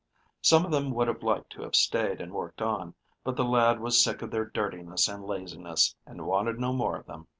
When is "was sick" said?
3.79-4.23